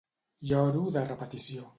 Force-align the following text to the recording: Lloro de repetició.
Lloro 0.51 0.81
de 0.95 1.03
repetició. 1.11 1.69